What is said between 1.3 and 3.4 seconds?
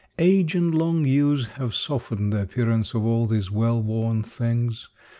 have softened the appearance of all